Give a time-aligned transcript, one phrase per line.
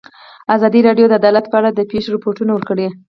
[0.55, 2.87] ازادي راډیو د عدالت په اړه د پېښو رپوټونه ورکړي.